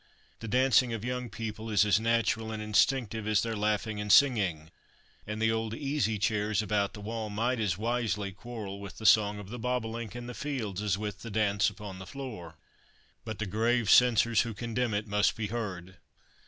The 0.39 0.47
dancing 0.47 0.93
of 0.93 1.05
young 1.05 1.29
people 1.29 1.69
is 1.69 1.85
as 1.85 1.99
natural 1.99 2.51
and 2.51 2.59
instinctive 2.59 3.27
as 3.27 3.43
their 3.43 3.55
laughing 3.55 4.01
and 4.01 4.11
singing, 4.11 4.71
and 5.27 5.39
the 5.39 5.51
old 5.51 5.75
Easy 5.75 6.17
Chairs 6.17 6.63
about 6.63 6.93
the 6.95 7.01
wall 7.01 7.29
might 7.29 7.59
as 7.59 7.77
wisely 7.77 8.31
quarrel 8.31 8.79
with 8.81 8.97
the 8.97 9.05
song 9.05 9.37
of 9.37 9.51
the 9.51 9.59
bobolink 9.59 10.15
in 10.15 10.25
the 10.25 10.33
fields 10.33 10.81
as 10.81 10.97
with 10.97 11.19
the 11.21 11.29
dance 11.29 11.69
upon 11.69 11.99
the 11.99 12.07
floor. 12.07 12.57
But 13.25 13.37
the 13.37 13.45
grave 13.45 13.91
censors 13.91 14.41
who 14.41 14.55
condemn 14.55 14.95
it 14.95 15.05
must 15.05 15.35
be 15.35 15.49
heard. 15.49 15.97